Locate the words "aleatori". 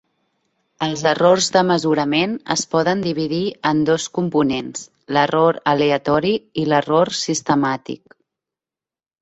5.75-6.35